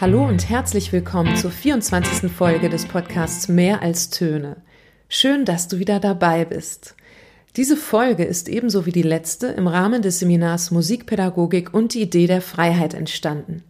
[0.00, 2.30] Hallo und herzlich willkommen zur 24.
[2.30, 4.58] Folge des Podcasts Mehr als Töne.
[5.08, 6.94] Schön, dass du wieder dabei bist.
[7.56, 12.28] Diese Folge ist ebenso wie die letzte im Rahmen des Seminars Musikpädagogik und die Idee
[12.28, 13.64] der Freiheit entstanden.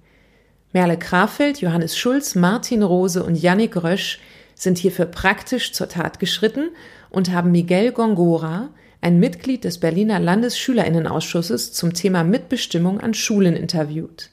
[0.75, 4.21] Merle Krafeld, Johannes Schulz, Martin Rose und Yannick Rösch
[4.55, 6.69] sind hierfür praktisch zur Tat geschritten
[7.09, 8.69] und haben Miguel Gongora,
[9.01, 14.29] ein Mitglied des Berliner Landesschülerinnenausschusses, zum Thema Mitbestimmung an Schulen interviewt.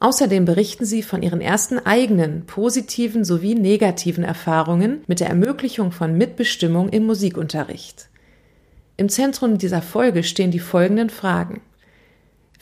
[0.00, 6.16] Außerdem berichten sie von ihren ersten eigenen positiven sowie negativen Erfahrungen mit der Ermöglichung von
[6.16, 8.08] Mitbestimmung im Musikunterricht.
[8.96, 11.60] Im Zentrum dieser Folge stehen die folgenden Fragen.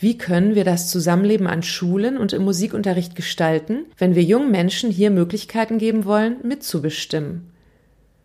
[0.00, 4.90] Wie können wir das Zusammenleben an Schulen und im Musikunterricht gestalten, wenn wir jungen Menschen
[4.90, 7.50] hier Möglichkeiten geben wollen, mitzubestimmen?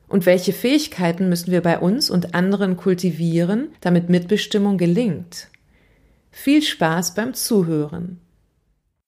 [0.08, 5.48] Und welche Fähigkeiten müssen wir bei uns und anderen kultivieren, damit Mitbestimmung gelingt?
[6.30, 8.20] Viel Spaß beim Zuhören.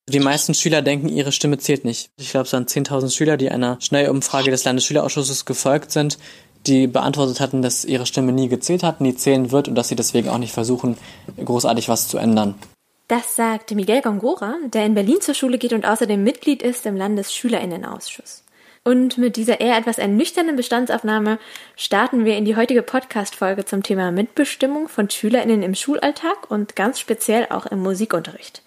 [0.07, 2.11] Die meisten Schüler denken, ihre Stimme zählt nicht.
[2.17, 6.19] Ich glaube, es waren 10.000 Schüler, die einer Schnellumfrage des Landesschülerausschusses gefolgt sind,
[6.67, 9.95] die beantwortet hatten, dass ihre Stimme nie gezählt hat, nie zählen wird und dass sie
[9.95, 10.97] deswegen auch nicht versuchen,
[11.43, 12.53] großartig was zu ändern.
[13.07, 16.95] Das sagt Miguel Gongora, der in Berlin zur Schule geht und außerdem Mitglied ist im
[16.95, 18.43] Landesschülerinnenausschuss.
[18.83, 21.39] Und mit dieser eher etwas ernüchternden Bestandsaufnahme
[21.75, 26.99] starten wir in die heutige Podcast-Folge zum Thema Mitbestimmung von SchülerInnen im Schulalltag und ganz
[26.99, 28.61] speziell auch im Musikunterricht.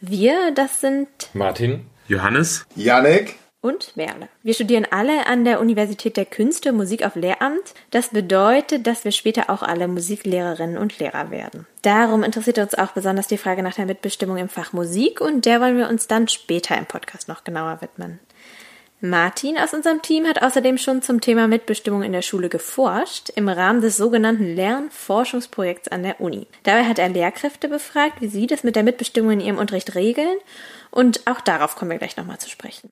[0.00, 4.28] Wir, das sind Martin, Johannes, Janek und Merle.
[4.42, 7.74] Wir studieren alle an der Universität der Künste Musik auf Lehramt.
[7.90, 11.66] Das bedeutet, dass wir später auch alle Musiklehrerinnen und Lehrer werden.
[11.82, 15.60] Darum interessiert uns auch besonders die Frage nach der Mitbestimmung im Fach Musik und der
[15.60, 18.20] wollen wir uns dann später im Podcast noch genauer widmen.
[19.00, 23.48] Martin aus unserem Team hat außerdem schon zum Thema Mitbestimmung in der Schule geforscht, im
[23.48, 26.46] Rahmen des sogenannten Lernforschungsprojekts an der Uni.
[26.62, 30.38] Dabei hat er Lehrkräfte befragt, wie sie das mit der Mitbestimmung in ihrem Unterricht regeln,
[30.90, 32.88] und auch darauf kommen wir gleich nochmal zu sprechen.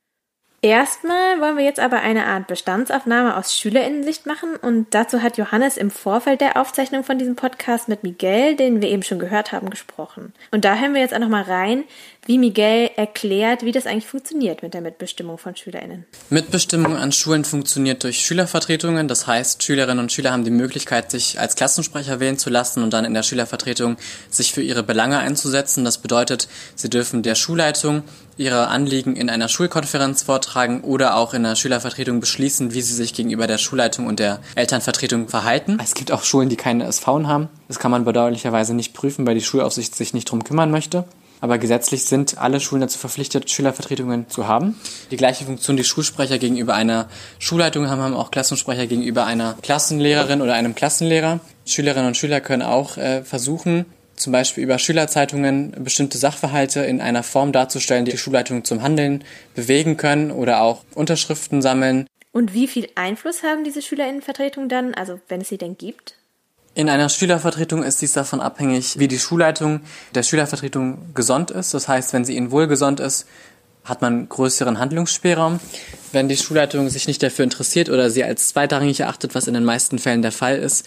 [0.65, 5.77] Erstmal wollen wir jetzt aber eine Art Bestandsaufnahme aus Schülerinnensicht machen und dazu hat Johannes
[5.77, 9.69] im Vorfeld der Aufzeichnung von diesem Podcast mit Miguel, den wir eben schon gehört haben,
[9.69, 10.33] gesprochen.
[10.49, 11.83] Und da hören wir jetzt auch nochmal rein,
[12.25, 16.05] wie Miguel erklärt, wie das eigentlich funktioniert mit der Mitbestimmung von SchülerInnen.
[16.31, 19.07] Mitbestimmung an Schulen funktioniert durch Schülervertretungen.
[19.07, 22.91] Das heißt, Schülerinnen und Schüler haben die Möglichkeit, sich als Klassensprecher wählen zu lassen und
[22.91, 23.97] dann in der Schülervertretung
[24.29, 25.85] sich für ihre Belange einzusetzen.
[25.85, 28.01] Das bedeutet, sie dürfen der Schulleitung
[28.37, 33.13] ihre Anliegen in einer Schulkonferenz vortragen oder auch in der Schülervertretung beschließen, wie sie sich
[33.13, 35.77] gegenüber der Schulleitung und der Elternvertretung verhalten.
[35.81, 37.49] Es gibt auch Schulen, die keine SV haben.
[37.67, 41.05] Das kann man bedauerlicherweise nicht prüfen, weil die Schulaufsicht sich nicht drum kümmern möchte
[41.41, 44.79] aber gesetzlich sind alle Schulen dazu verpflichtet, Schülervertretungen zu haben.
[45.11, 47.09] Die gleiche Funktion, die Schulsprecher gegenüber einer
[47.39, 51.39] Schulleitung haben, haben auch Klassensprecher gegenüber einer Klassenlehrerin oder einem Klassenlehrer.
[51.65, 53.85] Schülerinnen und Schüler können auch äh, versuchen,
[54.15, 59.23] zum Beispiel über Schülerzeitungen bestimmte Sachverhalte in einer Form darzustellen, die die Schulleitung zum Handeln
[59.55, 62.07] bewegen können oder auch Unterschriften sammeln.
[62.31, 66.15] Und wie viel Einfluss haben diese Schülerinnenvertretungen dann, also wenn es sie denn gibt?
[66.77, 69.79] In einer Schülervertretung ist dies davon abhängig, wie die Schulleitung
[70.13, 71.73] der Schülervertretung gesonnt ist.
[71.73, 73.27] Das heißt, wenn sie ihnen wohlgesonnt ist,
[73.85, 75.61] hat man größeren Handlungsspielraum.
[76.11, 79.63] Wenn die Schulleitung sich nicht dafür interessiert oder sie als zweitrangig erachtet, was in den
[79.63, 80.85] meisten Fällen der Fall ist,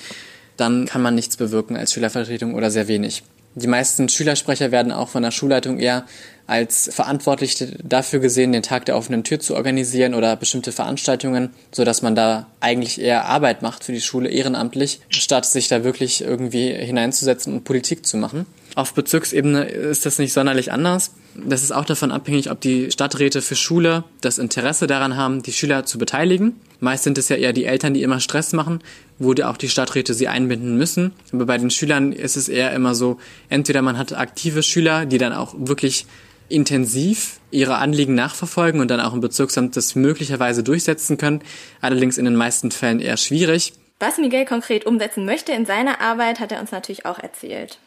[0.59, 3.22] dann kann man nichts bewirken als Schülervertretung oder sehr wenig.
[3.55, 6.05] Die meisten Schülersprecher werden auch von der Schulleitung eher
[6.49, 11.85] als verantwortlich dafür gesehen, den Tag der offenen Tür zu organisieren oder bestimmte Veranstaltungen, so
[11.85, 16.23] dass man da eigentlich eher Arbeit macht für die Schule ehrenamtlich, statt sich da wirklich
[16.23, 18.47] irgendwie hineinzusetzen und Politik zu machen.
[18.77, 21.13] Auf Bezirksebene ist das nicht sonderlich anders.
[21.35, 25.53] Das ist auch davon abhängig, ob die Stadträte für Schule das Interesse daran haben, die
[25.53, 26.59] Schüler zu beteiligen.
[26.81, 28.81] Meist sind es ja eher die Eltern, die immer Stress machen,
[29.19, 31.13] wo auch die Stadträte sie einbinden müssen.
[31.33, 33.19] Aber bei den Schülern ist es eher immer so,
[33.51, 36.07] entweder man hat aktive Schüler, die dann auch wirklich
[36.49, 41.43] intensiv ihre Anliegen nachverfolgen und dann auch im Bezirksamt das möglicherweise durchsetzen können,
[41.81, 43.73] allerdings in den meisten Fällen eher schwierig.
[44.01, 47.79] Was Miguel konkret umsetzen möchte in seiner Arbeit, hat er uns natürlich auch erzählt.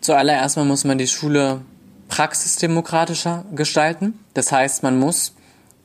[0.00, 1.62] Zuallererst mal muss man die Schule
[2.08, 4.18] praxisdemokratischer gestalten.
[4.34, 5.34] Das heißt, man muss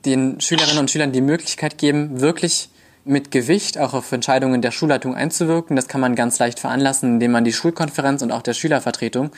[0.04, 2.68] den Schülerinnen und Schülern die Möglichkeit geben, wirklich
[3.04, 5.74] mit Gewicht auch auf Entscheidungen der Schulleitung einzuwirken.
[5.74, 9.32] Das kann man ganz leicht veranlassen, indem man die Schulkonferenz und auch der Schülervertretung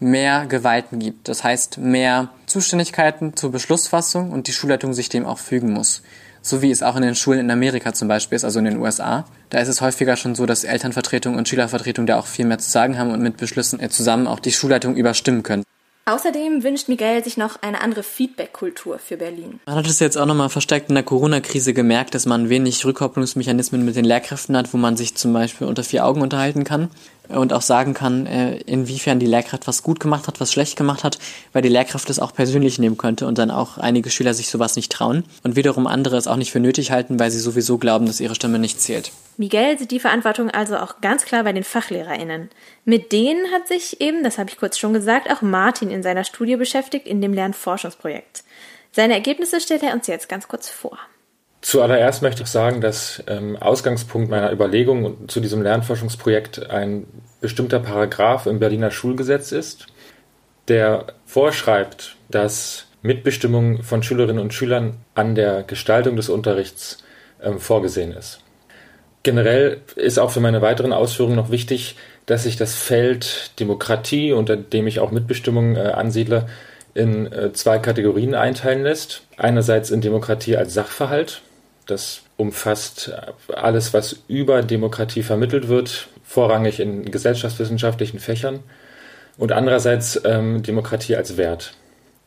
[0.00, 1.28] mehr Gewalten gibt.
[1.28, 6.02] Das heißt, mehr Zuständigkeiten zur Beschlussfassung und die Schulleitung sich dem auch fügen muss.
[6.42, 8.78] So wie es auch in den Schulen in Amerika zum Beispiel ist, also in den
[8.78, 9.26] USA.
[9.50, 12.70] Da ist es häufiger schon so, dass Elternvertretung und Schülervertretung da auch viel mehr zu
[12.70, 15.64] sagen haben und mit Beschlüssen zusammen auch die Schulleitung überstimmen können.
[16.06, 19.60] Außerdem wünscht Miguel sich noch eine andere Feedback-Kultur für Berlin.
[19.66, 23.84] Man hat es jetzt auch nochmal verstärkt in der Corona-Krise gemerkt, dass man wenig Rückkopplungsmechanismen
[23.84, 26.88] mit den Lehrkräften hat, wo man sich zum Beispiel unter vier Augen unterhalten kann.
[27.30, 31.04] Und auch sagen kann, äh, inwiefern die Lehrkraft was gut gemacht hat, was schlecht gemacht
[31.04, 31.18] hat,
[31.52, 34.76] weil die Lehrkraft es auch persönlich nehmen könnte und dann auch einige Schüler sich sowas
[34.76, 38.06] nicht trauen und wiederum andere es auch nicht für nötig halten, weil sie sowieso glauben,
[38.06, 39.12] dass ihre Stimme nicht zählt.
[39.36, 42.50] Miguel sieht die Verantwortung also auch ganz klar bei den FachlehrerInnen.
[42.84, 46.24] Mit denen hat sich eben, das habe ich kurz schon gesagt, auch Martin in seiner
[46.24, 48.44] Studie beschäftigt in dem Lernforschungsprojekt.
[48.92, 50.98] Seine Ergebnisse stellt er uns jetzt ganz kurz vor.
[51.62, 57.06] Zuallererst möchte ich sagen, dass ähm, Ausgangspunkt meiner Überlegung zu diesem Lernforschungsprojekt ein
[57.40, 59.86] bestimmter Paragraph im Berliner Schulgesetz ist,
[60.68, 67.04] der vorschreibt, dass Mitbestimmung von Schülerinnen und Schülern an der Gestaltung des Unterrichts
[67.42, 68.40] ähm, vorgesehen ist.
[69.22, 74.56] Generell ist auch für meine weiteren Ausführungen noch wichtig, dass sich das Feld Demokratie, unter
[74.56, 76.46] dem ich auch Mitbestimmung äh, ansiedle,
[76.94, 79.22] in äh, zwei Kategorien einteilen lässt.
[79.36, 81.42] Einerseits in Demokratie als Sachverhalt,
[81.86, 83.12] das umfasst
[83.48, 88.60] alles, was über Demokratie vermittelt wird, vorrangig in gesellschaftswissenschaftlichen Fächern.
[89.36, 91.74] Und andererseits ähm, Demokratie als Wert.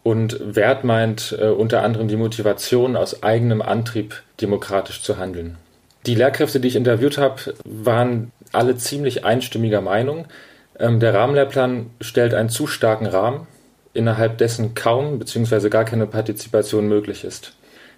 [0.03, 5.57] Und Wert meint äh, unter anderem die Motivation, aus eigenem Antrieb demokratisch zu handeln.
[6.05, 10.25] Die Lehrkräfte, die ich interviewt habe, waren alle ziemlich einstimmiger Meinung.
[10.77, 13.47] Ähm, der Rahmenlehrplan stellt einen zu starken Rahmen,
[13.93, 15.69] innerhalb dessen kaum bzw.
[15.69, 17.53] gar keine Partizipation möglich ist.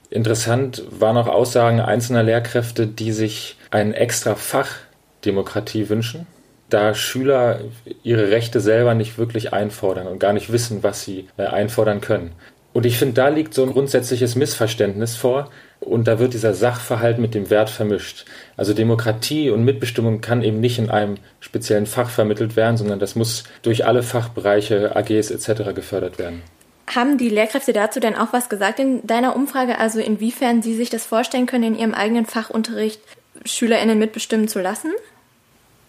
[0.09, 4.69] Interessant waren auch Aussagen einzelner Lehrkräfte, die sich ein extra Fach
[5.25, 6.27] Demokratie wünschen,
[6.69, 7.61] da Schüler
[8.03, 12.33] ihre Rechte selber nicht wirklich einfordern und gar nicht wissen, was sie äh, einfordern können.
[12.73, 15.49] Und ich finde, da liegt so ein grundsätzliches Missverständnis vor
[15.79, 18.25] und da wird dieser Sachverhalt mit dem Wert vermischt.
[18.57, 23.15] Also Demokratie und Mitbestimmung kann eben nicht in einem speziellen Fach vermittelt werden, sondern das
[23.15, 25.73] muss durch alle Fachbereiche, AGs etc.
[25.73, 26.41] gefördert werden.
[26.87, 29.79] Haben die Lehrkräfte dazu denn auch was gesagt in deiner Umfrage?
[29.79, 33.01] Also inwiefern sie sich das vorstellen können, in ihrem eigenen Fachunterricht
[33.43, 34.91] SchülerInnen mitbestimmen zu lassen?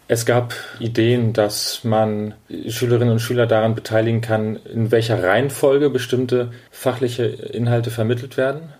[0.08, 2.34] Es gab Ideen, dass man
[2.68, 8.72] Schülerinnen und Schüler daran beteiligen kann, in welcher Reihenfolge bestimmte fachliche Inhalte vermittelt werden.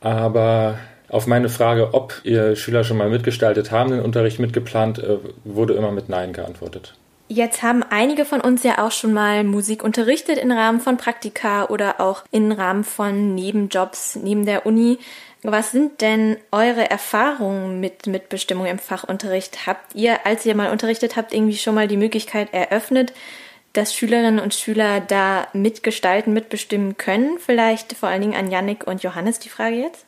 [0.00, 0.78] Aber
[1.08, 5.74] auf meine Frage, ob ihr Schüler schon mal mitgestaltet haben, den Unterricht mitgeplant, äh, wurde
[5.74, 6.94] immer mit Nein geantwortet.
[7.34, 11.64] Jetzt haben einige von uns ja auch schon mal Musik unterrichtet im Rahmen von Praktika
[11.64, 15.00] oder auch im Rahmen von Nebenjobs neben der Uni.
[15.42, 19.66] Was sind denn eure Erfahrungen mit Mitbestimmung im Fachunterricht?
[19.66, 23.12] Habt ihr, als ihr mal unterrichtet habt, irgendwie schon mal die Möglichkeit eröffnet,
[23.72, 27.40] dass Schülerinnen und Schüler da mitgestalten, mitbestimmen können?
[27.40, 30.06] Vielleicht vor allen Dingen an Yannick und Johannes die Frage jetzt?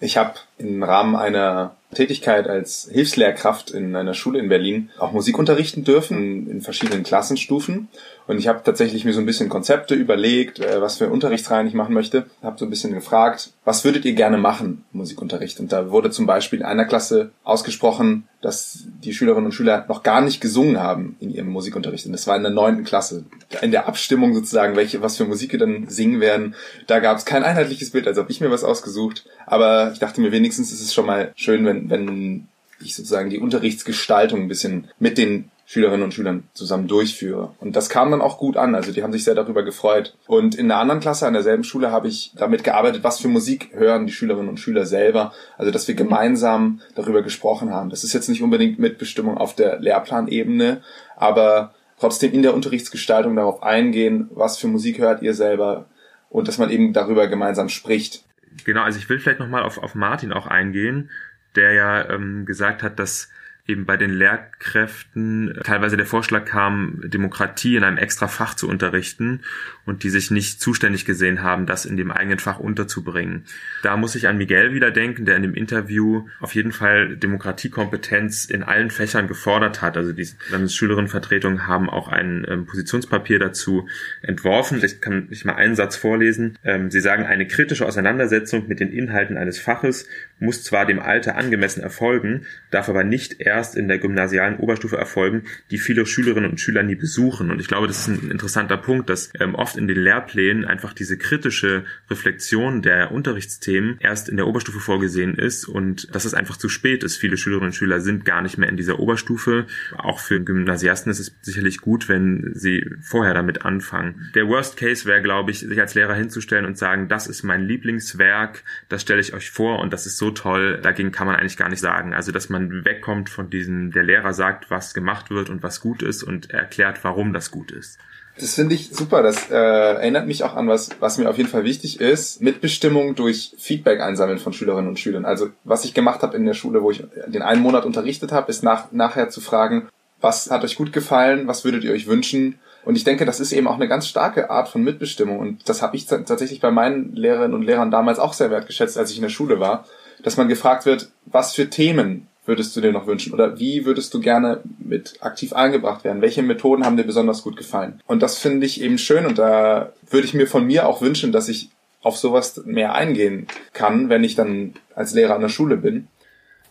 [0.00, 5.38] Ich habe im Rahmen einer Tätigkeit als Hilfslehrkraft in einer Schule in Berlin auch Musik
[5.38, 7.88] unterrichten dürfen in verschiedenen Klassenstufen.
[8.30, 11.74] Und ich habe tatsächlich mir so ein bisschen Konzepte überlegt, äh, was für Unterrichtsreihen ich
[11.74, 12.26] machen möchte.
[12.44, 15.58] Habe so ein bisschen gefragt, was würdet ihr gerne machen, Musikunterricht?
[15.58, 20.04] Und da wurde zum Beispiel in einer Klasse ausgesprochen, dass die Schülerinnen und Schüler noch
[20.04, 22.06] gar nicht gesungen haben in ihrem Musikunterricht.
[22.06, 23.24] Und das war in der neunten Klasse.
[23.62, 26.54] In der Abstimmung sozusagen, welche, was für Musik wir dann singen werden,
[26.86, 29.26] da gab es kein einheitliches Bild, also habe ich mir was ausgesucht.
[29.44, 32.46] Aber ich dachte mir, wenigstens ist es schon mal schön, wenn wenn,
[32.82, 37.54] ich sozusagen die Unterrichtsgestaltung ein bisschen mit den Schülerinnen und Schülern zusammen durchführe.
[37.60, 38.74] Und das kam dann auch gut an.
[38.74, 40.16] Also die haben sich sehr darüber gefreut.
[40.26, 43.70] Und in einer anderen Klasse an derselben Schule habe ich damit gearbeitet, was für Musik
[43.72, 45.32] hören die Schülerinnen und Schüler selber.
[45.58, 47.88] Also dass wir gemeinsam darüber gesprochen haben.
[47.88, 50.82] Das ist jetzt nicht unbedingt Mitbestimmung auf der Lehrplanebene,
[51.14, 55.86] aber trotzdem in der Unterrichtsgestaltung darauf eingehen, was für Musik hört ihr selber
[56.30, 58.24] und dass man eben darüber gemeinsam spricht.
[58.64, 61.10] Genau, also ich will vielleicht nochmal auf, auf Martin auch eingehen
[61.56, 63.30] der ja ähm, gesagt hat, dass
[63.70, 69.40] eben bei den Lehrkräften teilweise der Vorschlag kam, Demokratie in einem extra Fach zu unterrichten
[69.86, 73.44] und die sich nicht zuständig gesehen haben, das in dem eigenen Fach unterzubringen.
[73.82, 78.44] Da muss ich an Miguel wieder denken, der in dem Interview auf jeden Fall Demokratiekompetenz
[78.46, 79.96] in allen Fächern gefordert hat.
[79.96, 83.88] Also die Landesschülerinnenvertretungen haben auch ein ähm, Positionspapier dazu
[84.22, 84.82] entworfen.
[84.84, 86.58] Ich kann nicht mal einen Satz vorlesen.
[86.64, 90.08] Ähm, sie sagen, eine kritische Auseinandersetzung mit den Inhalten eines Faches
[90.40, 95.44] muss zwar dem Alter angemessen erfolgen, darf aber nicht erst in der gymnasialen Oberstufe erfolgen,
[95.70, 97.50] die viele Schülerinnen und Schüler nie besuchen.
[97.50, 100.94] Und ich glaube, das ist ein interessanter Punkt, dass ähm, oft in den Lehrplänen einfach
[100.94, 106.56] diese kritische Reflexion der Unterrichtsthemen erst in der Oberstufe vorgesehen ist und dass es einfach
[106.56, 107.18] zu spät ist.
[107.18, 109.66] Viele Schülerinnen und Schüler sind gar nicht mehr in dieser Oberstufe.
[109.96, 114.30] Auch für Gymnasiasten ist es sicherlich gut, wenn sie vorher damit anfangen.
[114.34, 117.66] Der Worst Case wäre, glaube ich, sich als Lehrer hinzustellen und sagen, das ist mein
[117.66, 121.56] Lieblingswerk, das stelle ich euch vor und das ist so toll, dagegen kann man eigentlich
[121.56, 122.14] gar nicht sagen.
[122.14, 126.02] Also, dass man wegkommt von diesem, der Lehrer sagt, was gemacht wird und was gut
[126.02, 127.98] ist und erklärt, warum das gut ist.
[128.38, 129.22] Das finde ich super.
[129.22, 132.40] Das äh, erinnert mich auch an was, was mir auf jeden Fall wichtig ist.
[132.40, 135.24] Mitbestimmung durch Feedback einsammeln von Schülerinnen und Schülern.
[135.24, 138.50] Also was ich gemacht habe in der Schule, wo ich den einen Monat unterrichtet habe,
[138.50, 139.88] ist nach, nachher zu fragen,
[140.20, 141.46] Was hat euch gut gefallen?
[141.46, 142.58] Was würdet ihr euch wünschen?
[142.84, 145.38] Und ich denke, das ist eben auch eine ganz starke Art von Mitbestimmung.
[145.38, 149.10] Und das habe ich tatsächlich bei meinen Lehrerinnen und Lehrern damals auch sehr wertgeschätzt, als
[149.10, 149.84] ich in der Schule war,
[150.22, 153.32] dass man gefragt wird, was für Themen würdest du dir noch wünschen?
[153.32, 156.22] Oder wie würdest du gerne mit aktiv eingebracht werden?
[156.22, 158.00] Welche Methoden haben dir besonders gut gefallen?
[158.06, 161.32] Und das finde ich eben schön und da würde ich mir von mir auch wünschen,
[161.32, 161.70] dass ich
[162.02, 166.08] auf sowas mehr eingehen kann, wenn ich dann als Lehrer an der Schule bin.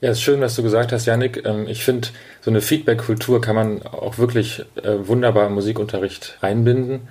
[0.02, 1.46] Ja, ist schön, was du gesagt hast, Janik.
[1.46, 2.08] Ähm, ich finde,
[2.42, 7.02] so eine Feedback-Kultur kann man auch wirklich äh, wunderbar im Musikunterricht einbinden.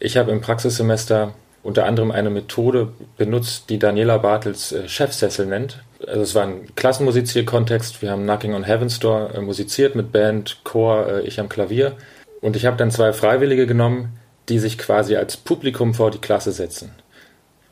[0.00, 5.82] Ich habe im Praxissemester unter anderem eine Methode benutzt, die Daniela Bartels äh, Chefsessel nennt.
[6.06, 8.02] Also es war ein Klassenmusizierkontext.
[8.02, 11.92] Wir haben Knocking on Heaven's Door äh, musiziert mit Band, Chor, ich am Klavier.
[12.40, 16.52] Und ich habe dann zwei Freiwillige genommen, die sich quasi als Publikum vor die Klasse
[16.52, 16.90] setzen.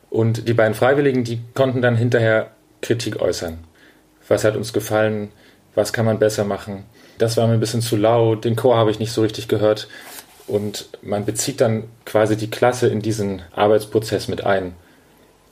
[0.09, 3.59] Und die beiden Freiwilligen, die konnten dann hinterher Kritik äußern.
[4.27, 5.31] Was hat uns gefallen?
[5.75, 6.85] Was kann man besser machen?
[7.17, 8.45] Das war mir ein bisschen zu laut.
[8.45, 9.87] Den Chor habe ich nicht so richtig gehört.
[10.47, 14.75] Und man bezieht dann quasi die Klasse in diesen Arbeitsprozess mit ein.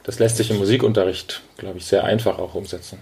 [0.03, 2.99] Das lässt sich im Musikunterricht, glaube ich, sehr einfach auch umsetzen.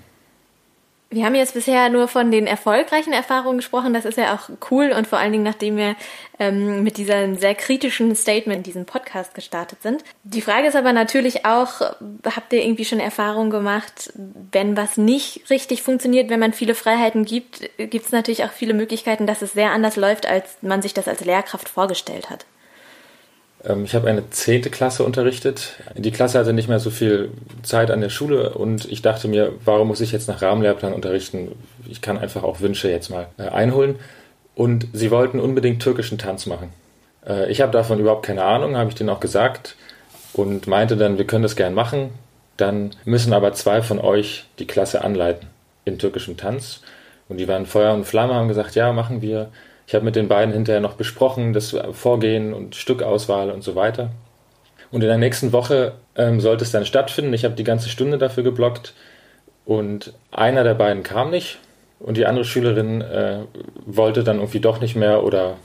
[1.10, 3.94] Wir haben jetzt bisher nur von den erfolgreichen Erfahrungen gesprochen.
[3.94, 5.96] Das ist ja auch cool und vor allen Dingen, nachdem wir
[6.38, 10.04] ähm, mit diesem sehr kritischen Statement diesen Podcast gestartet sind.
[10.24, 11.80] Die Frage ist aber natürlich auch,
[12.26, 14.12] habt ihr irgendwie schon Erfahrungen gemacht,
[14.52, 18.74] wenn was nicht richtig funktioniert, wenn man viele Freiheiten gibt, gibt es natürlich auch viele
[18.74, 22.46] Möglichkeiten, dass es sehr anders läuft, als man sich das als Lehrkraft vorgestellt hat.
[23.68, 25.76] Ähm, ich habe eine zehnte Klasse unterrichtet.
[25.96, 27.32] Die Klasse hatte nicht mehr so viel
[27.64, 31.52] Zeit an der Schule und ich dachte mir, warum muss ich jetzt nach Rahmenlehrplan unterrichten?
[31.88, 33.96] Ich kann einfach auch Wünsche jetzt mal äh, einholen.
[34.56, 36.70] Und sie wollten unbedingt türkischen Tanz machen.
[37.28, 39.76] Äh, ich habe davon überhaupt keine Ahnung, habe ich denen auch gesagt
[40.34, 42.10] und meinte dann, wir können das gern machen.
[42.58, 45.48] Dann müssen aber zwei von euch die Klasse anleiten
[45.86, 46.82] in türkischem Tanz.
[47.30, 49.50] Und die waren Feuer und Flamme, haben gesagt, ja, machen wir.
[49.88, 54.12] Ich habe mit den beiden hinterher noch besprochen, das Vorgehen und Stückauswahl und so weiter.
[54.92, 57.34] Und in der nächsten Woche ähm, sollte es dann stattfinden.
[57.34, 58.94] Ich habe die ganze Stunde dafür geblockt
[59.66, 61.60] und einer der beiden kam nicht
[62.00, 63.40] und die andere Schülerin äh,
[63.86, 65.56] wollte dann irgendwie doch nicht mehr oder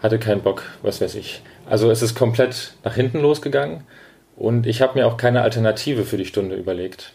[0.00, 1.42] hatte keinen Bock, was weiß ich.
[1.68, 3.84] Also es ist komplett nach hinten losgegangen
[4.36, 7.12] und ich habe mir auch keine Alternative für die Stunde überlegt.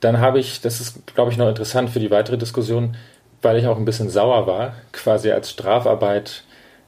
[0.00, 2.96] Dann habe ich, das ist glaube ich noch interessant für die weitere Diskussion,
[3.42, 6.44] weil ich auch ein bisschen sauer war, quasi als Strafarbeit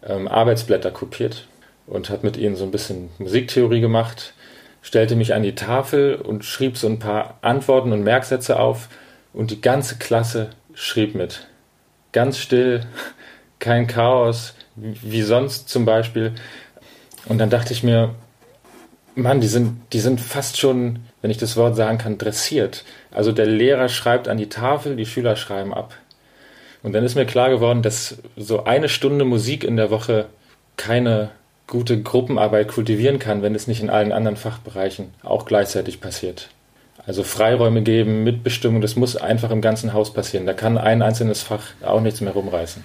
[0.06, 1.46] ähm, Arbeitsblätter kopiert
[1.86, 4.34] und habe mit ihnen so ein bisschen Musiktheorie gemacht,
[4.82, 8.88] stellte mich an die Tafel und schrieb so ein paar Antworten und Merksätze auf
[9.32, 11.46] und die ganze Klasse schrieb mit.
[12.12, 12.84] Ganz still,
[13.58, 16.32] kein Chaos, wie sonst zum Beispiel.
[17.26, 18.14] Und dann dachte ich mir,
[19.14, 22.84] Mann, die sind, die sind fast schon, wenn ich das Wort sagen kann, dressiert.
[23.10, 25.94] Also der Lehrer schreibt an die Tafel, die Schüler schreiben ab.
[26.82, 30.26] Und dann ist mir klar geworden, dass so eine Stunde Musik in der Woche
[30.76, 31.30] keine
[31.66, 36.50] gute Gruppenarbeit kultivieren kann, wenn es nicht in allen anderen Fachbereichen auch gleichzeitig passiert.
[37.06, 40.46] Also Freiräume geben, Mitbestimmung, das muss einfach im ganzen Haus passieren.
[40.46, 42.84] Da kann ein einzelnes Fach auch nichts mehr rumreißen.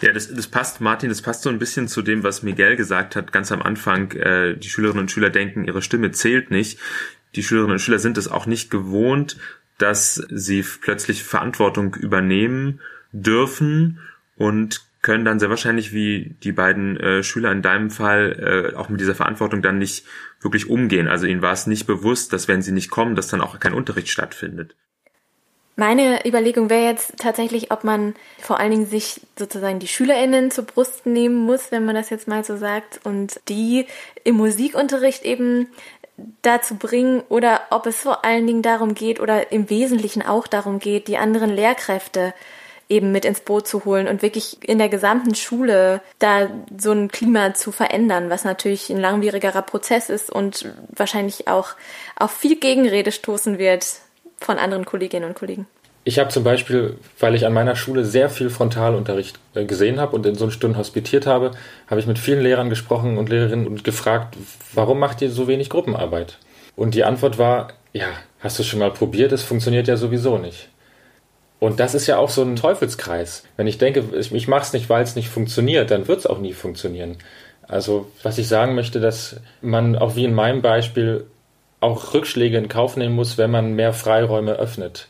[0.00, 3.16] Ja, das, das passt, Martin, das passt so ein bisschen zu dem, was Miguel gesagt
[3.16, 4.12] hat, ganz am Anfang.
[4.12, 6.78] Äh, die Schülerinnen und Schüler denken, ihre Stimme zählt nicht.
[7.34, 9.36] Die Schülerinnen und Schüler sind es auch nicht gewohnt,
[9.78, 12.80] dass sie plötzlich Verantwortung übernehmen
[13.14, 14.00] dürfen
[14.36, 18.88] und können dann sehr wahrscheinlich wie die beiden äh, Schüler in deinem Fall äh, auch
[18.88, 20.06] mit dieser Verantwortung dann nicht
[20.40, 21.08] wirklich umgehen.
[21.08, 23.74] Also ihnen war es nicht bewusst, dass wenn sie nicht kommen, dass dann auch kein
[23.74, 24.74] Unterricht stattfindet.
[25.76, 30.64] Meine Überlegung wäre jetzt tatsächlich, ob man vor allen Dingen sich sozusagen die SchülerInnen zur
[30.64, 33.86] Brust nehmen muss, wenn man das jetzt mal so sagt, und die
[34.22, 35.66] im Musikunterricht eben
[36.42, 40.78] dazu bringen oder ob es vor allen Dingen darum geht oder im Wesentlichen auch darum
[40.78, 42.34] geht, die anderen Lehrkräfte
[42.88, 47.08] eben mit ins Boot zu holen und wirklich in der gesamten Schule da so ein
[47.08, 51.70] Klima zu verändern, was natürlich ein langwierigerer Prozess ist und wahrscheinlich auch
[52.16, 53.86] auf viel Gegenrede stoßen wird
[54.38, 55.66] von anderen Kolleginnen und Kollegen.
[56.06, 60.14] Ich habe zum Beispiel, weil ich an meiner Schule sehr viel Frontalunterricht äh, gesehen habe
[60.14, 61.52] und in so Stunden hospitiert habe,
[61.86, 64.36] habe ich mit vielen Lehrern gesprochen und Lehrerinnen und gefragt,
[64.74, 66.38] warum macht ihr so wenig Gruppenarbeit?
[66.76, 68.08] Und die Antwort war, ja,
[68.40, 70.68] hast du schon mal probiert, es funktioniert ja sowieso nicht.
[71.64, 73.42] Und das ist ja auch so ein Teufelskreis.
[73.56, 76.38] Wenn ich denke, ich, mache es nicht, weil es nicht funktioniert, dann wird es auch
[76.38, 77.16] nie funktionieren.
[77.66, 81.24] Also was ich sagen möchte, dass man auch wie in meinem Beispiel
[81.80, 85.08] auch Rückschläge in Kauf nehmen muss, wenn man mehr Freiräume öffnet.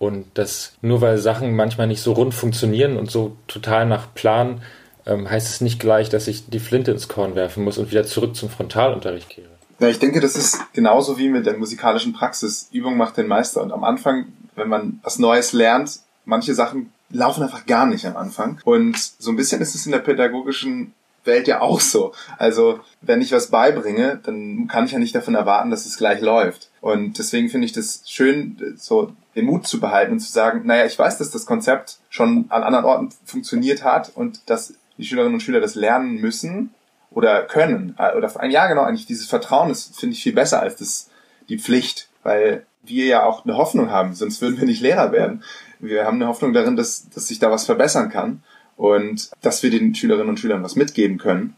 [0.00, 4.62] Und dass nur weil Sachen manchmal nicht so rund funktionieren und so total nach Plan,
[5.06, 8.02] ähm, heißt es nicht gleich, dass ich die Flinte ins Korn werfen muss und wieder
[8.02, 9.59] zurück zum Frontalunterricht kehre.
[9.80, 12.68] Ja, ich denke, das ist genauso wie mit der musikalischen Praxis.
[12.70, 13.62] Übung macht den Meister.
[13.62, 14.26] Und am Anfang
[14.60, 18.60] wenn man was Neues lernt, manche Sachen laufen einfach gar nicht am Anfang.
[18.64, 20.92] Und so ein bisschen ist es in der pädagogischen
[21.24, 22.12] Welt ja auch so.
[22.38, 26.20] Also wenn ich was beibringe, dann kann ich ja nicht davon erwarten, dass es gleich
[26.20, 26.70] läuft.
[26.80, 30.86] Und deswegen finde ich das schön, so den Mut zu behalten und zu sagen, naja,
[30.86, 35.34] ich weiß, dass das Konzept schon an anderen Orten funktioniert hat und dass die Schülerinnen
[35.34, 36.74] und Schüler das lernen müssen
[37.10, 37.96] oder können.
[38.16, 41.10] Oder ein Jahr genau, eigentlich dieses Vertrauen ist, finde ich, viel besser als das,
[41.48, 45.42] die Pflicht, weil wir ja auch eine Hoffnung haben, sonst würden wir nicht Lehrer werden.
[45.80, 48.42] Wir haben eine Hoffnung darin, dass, dass sich da was verbessern kann
[48.76, 51.56] und dass wir den Schülerinnen und Schülern was mitgeben können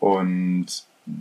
[0.00, 0.66] und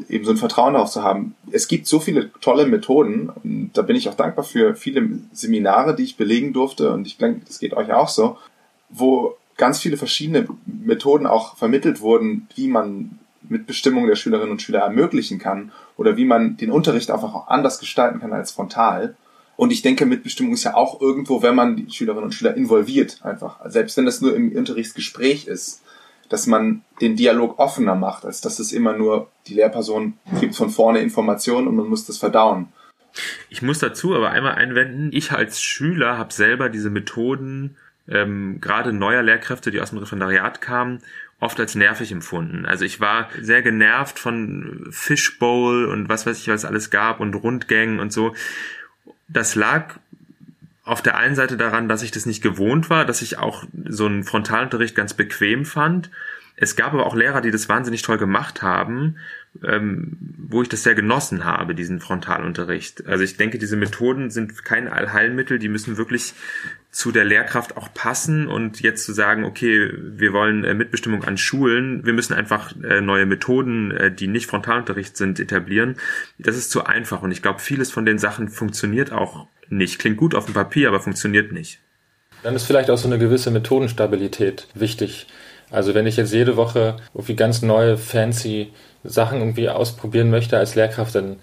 [0.10, 1.36] eben so ein Vertrauen darauf zu haben.
[1.52, 5.96] Es gibt so viele tolle Methoden und da bin ich auch dankbar für viele Seminare,
[5.96, 8.38] die ich belegen durfte und ich denke, das geht euch auch so,
[8.90, 14.80] wo ganz viele verschiedene Methoden auch vermittelt wurden, wie man Mitbestimmung der Schülerinnen und Schüler
[14.80, 19.16] ermöglichen kann oder wie man den Unterricht einfach auch anders gestalten kann als frontal.
[19.56, 23.20] Und ich denke, Mitbestimmung ist ja auch irgendwo, wenn man die Schülerinnen und Schüler involviert,
[23.24, 23.60] einfach.
[23.66, 25.82] Selbst wenn das nur im Unterrichtsgespräch ist,
[26.30, 30.70] dass man den Dialog offener macht, als dass es immer nur die Lehrperson gibt von
[30.70, 32.68] vorne Informationen und man muss das verdauen.
[33.50, 37.78] Ich muss dazu aber einmal einwenden, ich als Schüler habe selber diese Methoden,
[38.08, 41.00] ähm, gerade neuer Lehrkräfte, die aus dem Referendariat kamen,
[41.40, 42.66] oft als nervig empfunden.
[42.66, 47.36] Also ich war sehr genervt von Fishbowl und was weiß ich, was alles gab und
[47.36, 48.34] Rundgängen und so.
[49.28, 49.96] Das lag
[50.84, 54.06] auf der einen Seite daran, dass ich das nicht gewohnt war, dass ich auch so
[54.06, 56.10] einen Frontalunterricht ganz bequem fand.
[56.60, 59.18] Es gab aber auch Lehrer, die das wahnsinnig toll gemacht haben,
[59.64, 63.06] ähm, wo ich das sehr genossen habe, diesen Frontalunterricht.
[63.06, 66.34] Also ich denke, diese Methoden sind kein Allheilmittel, die müssen wirklich
[66.90, 71.38] zu der Lehrkraft auch passen und jetzt zu sagen, okay, wir wollen äh, Mitbestimmung an
[71.38, 75.98] Schulen, wir müssen einfach äh, neue Methoden, äh, die nicht Frontalunterricht sind, etablieren.
[76.40, 80.00] Das ist zu einfach und ich glaube, vieles von den Sachen funktioniert auch nicht.
[80.00, 81.80] Klingt gut auf dem Papier, aber funktioniert nicht.
[82.42, 85.28] Dann ist vielleicht auch so eine gewisse Methodenstabilität wichtig.
[85.72, 88.72] Also wenn ich jetzt jede Woche irgendwie ganz neue, fancy
[89.04, 91.38] Sachen irgendwie ausprobieren möchte als Lehrkraft, dann,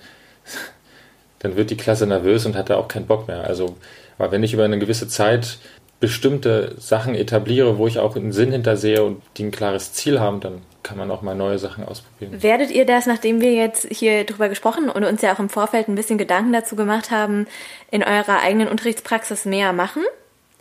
[1.40, 3.44] dann wird die Klasse nervös und hat da auch keinen Bock mehr.
[3.44, 3.76] Also
[4.18, 5.58] aber wenn ich über eine gewisse Zeit
[6.00, 10.40] bestimmte Sachen etabliere, wo ich auch einen Sinn hintersehe und die ein klares Ziel haben,
[10.40, 12.42] dann kann man auch mal neue Sachen ausprobieren.
[12.42, 15.88] Werdet ihr das, nachdem wir jetzt hier drüber gesprochen und uns ja auch im Vorfeld
[15.88, 17.46] ein bisschen Gedanken dazu gemacht haben,
[17.90, 20.02] in eurer eigenen Unterrichtspraxis mehr machen?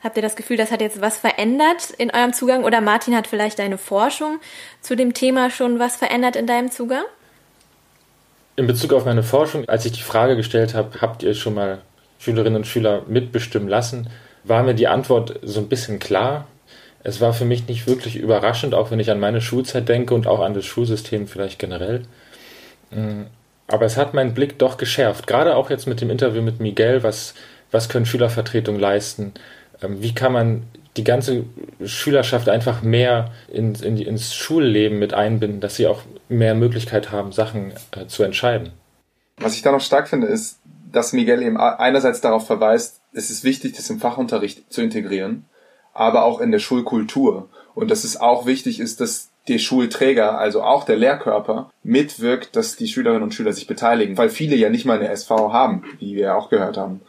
[0.04, 2.66] Habt ihr das Gefühl, das hat jetzt was verändert in eurem Zugang?
[2.66, 4.40] Oder Martin hat vielleicht deine Forschung
[4.82, 7.06] zu dem Thema schon was verändert in deinem Zugang?
[8.58, 11.80] In Bezug auf meine Forschung, als ich die Frage gestellt habe, habt ihr schon mal
[12.20, 14.10] Schülerinnen und Schüler mitbestimmen lassen,
[14.44, 16.48] war mir die Antwort so ein bisschen klar.
[17.04, 20.28] Es war für mich nicht wirklich überraschend, auch wenn ich an meine Schulzeit denke und
[20.28, 22.04] auch an das Schulsystem vielleicht generell.
[22.92, 23.24] Mm,
[23.68, 27.04] aber es hat meinen Blick doch geschärft, gerade auch jetzt mit dem Interview mit Miguel,
[27.04, 27.34] was,
[27.72, 29.34] was können Schülervertretungen leisten,
[29.90, 30.64] wie kann man
[30.98, 31.46] die ganze
[31.84, 37.32] Schülerschaft einfach mehr in, in, ins Schulleben mit einbinden, dass sie auch mehr Möglichkeit haben,
[37.32, 38.74] Sachen äh, zu entscheiden.
[39.38, 40.60] Was ich da noch stark finde, ist,
[40.92, 45.46] dass Miguel eben einerseits darauf verweist, es ist wichtig, das im Fachunterricht zu integrieren,
[45.94, 47.50] aber auch in der Schulkultur.
[47.74, 52.76] Und dass es auch wichtig ist, dass der Schulträger, also auch der Lehrkörper, mitwirkt, dass
[52.76, 56.16] die Schülerinnen und Schüler sich beteiligen, weil viele ja nicht mal eine SV haben, wie
[56.16, 57.02] wir auch gehört haben.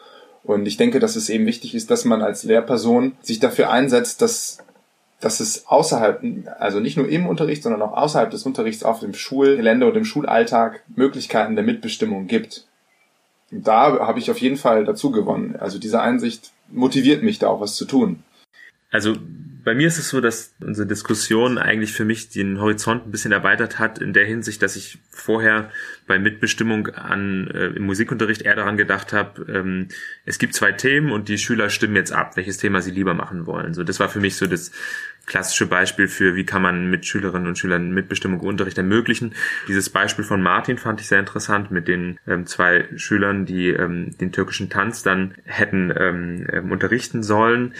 [0.45, 4.23] Und ich denke, dass es eben wichtig ist, dass man als Lehrperson sich dafür einsetzt,
[4.23, 4.59] dass,
[5.21, 6.23] dass es außerhalb,
[6.59, 10.05] also nicht nur im Unterricht, sondern auch außerhalb des Unterrichts auf dem Schulgelände und im
[10.05, 12.67] Schulalltag Möglichkeiten der Mitbestimmung gibt
[13.63, 15.57] da habe ich auf jeden Fall dazu gewonnen.
[15.59, 18.23] Also diese Einsicht motiviert mich da auch was zu tun.
[18.91, 19.17] Also
[19.65, 23.33] bei mir ist es so, dass unsere Diskussion eigentlich für mich den Horizont ein bisschen
[23.33, 25.71] erweitert hat, in der Hinsicht, dass ich vorher
[26.07, 29.89] bei Mitbestimmung an äh, im Musikunterricht eher daran gedacht habe, ähm,
[30.27, 33.47] es gibt zwei Themen und die Schüler stimmen jetzt ab, welches Thema sie lieber machen
[33.47, 33.73] wollen.
[33.75, 34.71] So, das war für mich so das
[35.27, 39.35] klassische Beispiel für, wie kann man mit Schülerinnen und Schülern Mitbestimmung im Unterricht ermöglichen.
[39.69, 44.17] Dieses Beispiel von Martin fand ich sehr interessant mit den ähm, zwei Schülern, die ähm,
[44.19, 47.75] den türkischen Tanz dann hätten ähm, ähm, unterrichten sollen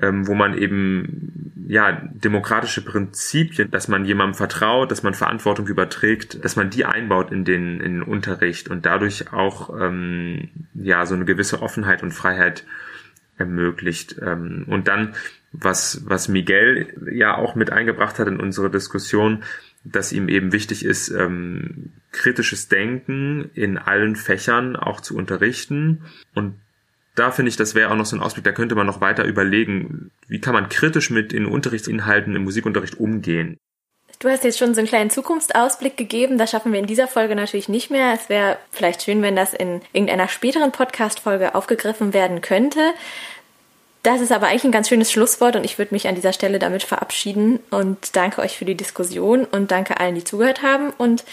[0.00, 6.44] ähm, wo man eben ja demokratische Prinzipien, dass man jemandem vertraut, dass man Verantwortung überträgt,
[6.44, 11.14] dass man die einbaut in den in den Unterricht und dadurch auch ähm, ja so
[11.14, 12.64] eine gewisse Offenheit und Freiheit
[13.38, 14.16] ermöglicht.
[14.22, 15.14] Ähm, und dann
[15.52, 19.42] was, was Miguel ja auch mit eingebracht hat in unsere Diskussion,
[19.84, 26.02] dass ihm eben wichtig ist, ähm, kritisches Denken in allen Fächern auch zu unterrichten.
[26.34, 26.54] Und
[27.16, 29.24] da finde ich, das wäre auch noch so ein Ausblick, da könnte man noch weiter
[29.24, 33.58] überlegen, wie kann man kritisch mit den Unterrichtsinhalten im Musikunterricht umgehen.
[34.18, 36.38] Du hast jetzt schon so einen kleinen Zukunftsausblick gegeben.
[36.38, 38.14] Das schaffen wir in dieser Folge natürlich nicht mehr.
[38.14, 42.80] Es wäre vielleicht schön, wenn das in irgendeiner späteren Podcast-Folge aufgegriffen werden könnte.
[44.02, 46.60] Das ist aber eigentlich ein ganz schönes Schlusswort und ich würde mich an dieser Stelle
[46.60, 51.24] damit verabschieden und danke euch für die Diskussion und danke allen, die zugehört haben und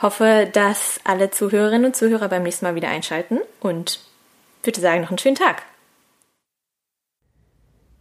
[0.00, 4.00] hoffe, dass alle Zuhörerinnen und Zuhörer beim nächsten Mal wieder einschalten und
[4.64, 5.62] würde sagen, noch einen schönen Tag.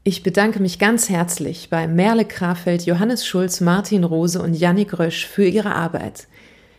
[0.04, 5.28] Ich bedanke mich ganz herzlich bei Merle Krafeld, Johannes Schulz, Martin Rose und Jannik Rösch
[5.28, 6.28] für ihre Arbeit.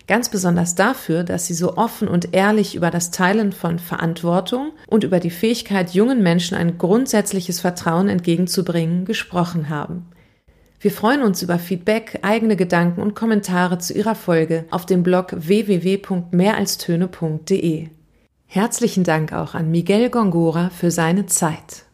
[0.08, 5.04] Ganz besonders dafür, dass sie so offen und ehrlich über das Teilen von Verantwortung und
[5.04, 10.06] über die Fähigkeit, jungen Menschen ein grundsätzliches Vertrauen entgegenzubringen, gesprochen haben.
[10.80, 15.32] Wir freuen uns über Feedback, eigene Gedanken und Kommentare zu ihrer Folge auf dem Blog
[15.36, 18.01] www.mehralstöne.de.
[18.54, 21.86] Herzlichen Dank auch an Miguel Gongora für seine Zeit.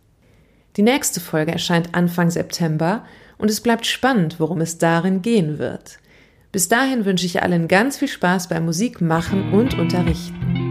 [0.76, 3.04] Die nächste Folge erscheint Anfang September
[3.38, 6.00] und es bleibt spannend, worum es darin gehen wird.
[6.50, 10.67] Bis dahin wünsche ich allen ganz viel Spaß beim Musik machen und unterrichten.